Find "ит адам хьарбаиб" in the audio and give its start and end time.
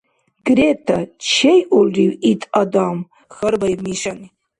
2.31-3.79